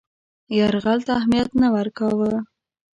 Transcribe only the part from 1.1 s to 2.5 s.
اهمیت نه ورکاوه.